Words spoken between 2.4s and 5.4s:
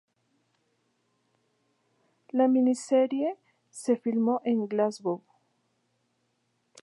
miniserie se filmó en Glasgow.